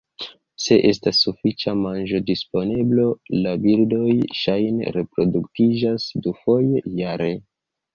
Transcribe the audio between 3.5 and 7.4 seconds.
birdoj ŝajne reproduktiĝas dufoje jare.